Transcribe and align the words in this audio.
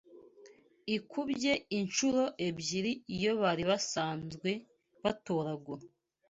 ikubye 0.95 1.53
incuro 1.79 2.23
ebyiri 2.47 2.91
iyo 3.15 3.31
bari 3.41 3.63
basanzwe 3.69 4.49
batoragura. 5.03 5.83